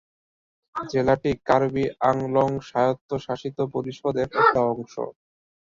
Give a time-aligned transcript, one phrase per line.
[0.75, 4.93] জেলাটি কার্বি আংলং স্বায়ত্বশাসিত পরিষদের একটা অংশ।